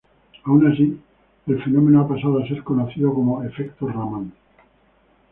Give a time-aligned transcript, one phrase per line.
[0.45, 0.99] Aun así,
[1.45, 4.31] el fenómeno ha pasado a ser conocido como "Efecto Raman".